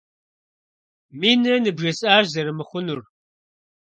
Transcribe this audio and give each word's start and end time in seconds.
Минрэ 1.19 1.57
ныбжесӏащ 1.63 2.25
зэрымыхъунур! 2.33 3.01